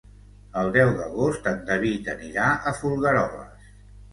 [0.61, 3.71] El deu d'agost en David anirà a Folgueroles.